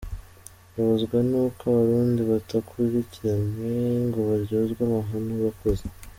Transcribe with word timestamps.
Babazwa 0.75 1.17
n’uko 1.29 1.61
Abarundi 1.71 2.21
batakurikiranywe 2.31 3.71
ngo 4.07 4.19
baryozwe 4.29 4.79
amahano 4.87 5.33
bakoze. 5.45 5.85